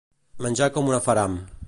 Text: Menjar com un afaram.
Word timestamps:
Menjar 0.45 0.69
com 0.79 0.89
un 0.93 0.97
afaram. 0.99 1.37